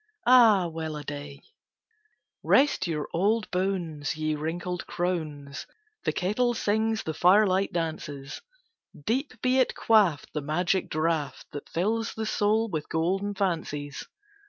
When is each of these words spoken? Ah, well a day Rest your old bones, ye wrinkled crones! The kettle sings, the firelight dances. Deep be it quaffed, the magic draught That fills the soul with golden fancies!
Ah, 0.25 0.65
well 0.65 0.95
a 0.95 1.03
day 1.03 1.43
Rest 2.41 2.87
your 2.87 3.07
old 3.13 3.51
bones, 3.51 4.17
ye 4.17 4.33
wrinkled 4.33 4.87
crones! 4.87 5.67
The 6.05 6.11
kettle 6.11 6.55
sings, 6.55 7.03
the 7.03 7.13
firelight 7.13 7.71
dances. 7.71 8.41
Deep 8.99 9.39
be 9.43 9.59
it 9.59 9.75
quaffed, 9.75 10.33
the 10.33 10.41
magic 10.41 10.89
draught 10.89 11.45
That 11.51 11.69
fills 11.69 12.15
the 12.15 12.25
soul 12.25 12.67
with 12.67 12.89
golden 12.89 13.35
fancies! 13.35 14.07